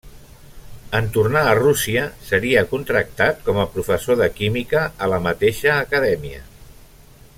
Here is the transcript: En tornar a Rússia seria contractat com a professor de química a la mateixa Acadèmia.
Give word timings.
En 0.99 1.09
tornar 1.17 1.43
a 1.49 1.57
Rússia 1.59 2.05
seria 2.29 2.63
contractat 2.71 3.45
com 3.49 3.61
a 3.65 3.69
professor 3.77 4.19
de 4.23 4.31
química 4.41 4.83
a 5.07 5.11
la 5.15 5.21
mateixa 5.27 5.77
Acadèmia. 5.87 6.43